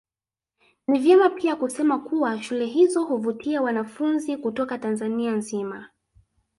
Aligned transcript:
Ni 0.87 0.99
vema 0.99 1.29
pia 1.29 1.55
kusema 1.55 1.99
kuwa 1.99 2.41
shule 2.41 2.65
hizo 2.65 3.03
huvutia 3.03 3.61
wanafunzi 3.61 4.37
kutoka 4.37 4.77
Tanzania 4.77 5.31
nzima 5.31 5.89